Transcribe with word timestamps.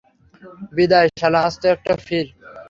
বিদায় 0.75 1.09
শালা 1.19 1.39
আস্ত 1.47 1.61
একটা 1.73 1.93
ফির! 2.05 2.27